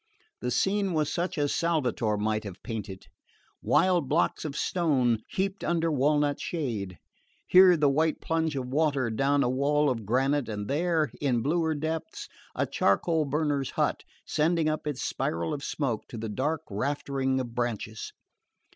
[0.39, 3.05] The scene was such as Salvator might have painted:
[3.61, 6.97] wild blocks of stone heaped under walnut shade;
[7.45, 11.75] here the white plunge of water down a wall of granite, and there, in bluer
[11.75, 17.39] depths, a charcoal burner's hut sending up its spiral of smoke to the dark raftering
[17.39, 18.11] of branches.